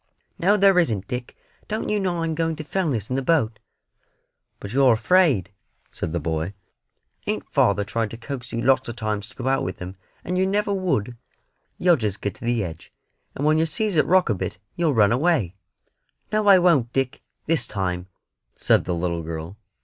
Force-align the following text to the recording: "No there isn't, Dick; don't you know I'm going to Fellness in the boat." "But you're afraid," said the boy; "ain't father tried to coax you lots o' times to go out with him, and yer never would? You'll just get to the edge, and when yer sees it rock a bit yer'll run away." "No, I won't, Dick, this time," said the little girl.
"No 0.39 0.57
there 0.57 0.79
isn't, 0.79 1.07
Dick; 1.07 1.37
don't 1.67 1.87
you 1.89 1.99
know 1.99 2.23
I'm 2.23 2.33
going 2.33 2.55
to 2.55 2.63
Fellness 2.63 3.11
in 3.11 3.15
the 3.15 3.21
boat." 3.21 3.59
"But 4.59 4.73
you're 4.73 4.93
afraid," 4.93 5.51
said 5.89 6.11
the 6.11 6.19
boy; 6.19 6.55
"ain't 7.27 7.47
father 7.47 7.83
tried 7.83 8.09
to 8.09 8.17
coax 8.17 8.51
you 8.51 8.63
lots 8.63 8.89
o' 8.89 8.93
times 8.93 9.29
to 9.29 9.35
go 9.35 9.47
out 9.47 9.63
with 9.63 9.77
him, 9.77 9.95
and 10.25 10.39
yer 10.39 10.45
never 10.45 10.73
would? 10.73 11.17
You'll 11.77 11.97
just 11.97 12.19
get 12.19 12.33
to 12.33 12.45
the 12.45 12.63
edge, 12.63 12.91
and 13.35 13.45
when 13.45 13.59
yer 13.59 13.65
sees 13.67 13.95
it 13.95 14.07
rock 14.07 14.27
a 14.27 14.33
bit 14.33 14.57
yer'll 14.75 14.95
run 14.95 15.11
away." 15.11 15.53
"No, 16.31 16.47
I 16.47 16.57
won't, 16.57 16.91
Dick, 16.93 17.21
this 17.45 17.67
time," 17.67 18.07
said 18.57 18.85
the 18.85 18.95
little 18.95 19.21
girl. 19.21 19.55